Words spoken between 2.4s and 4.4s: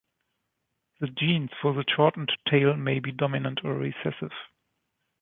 tail may be dominant or recessive.